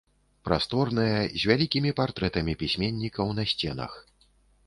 Прасторная, 0.47 1.17
з 1.41 1.51
вялікімі 1.51 1.91
партрэтамі 1.99 2.55
пісьменнікаў 2.61 3.27
на 3.41 3.45
сценах. 3.51 3.91